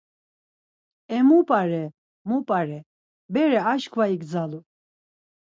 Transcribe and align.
E 1.15 1.17
mu 1.27 1.39
p̌are, 1.47 1.83
mu 2.27 2.37
p̌are, 2.47 2.71
bere 3.33 3.59
aşǩva 3.71 4.05
igzalu. 4.15 4.59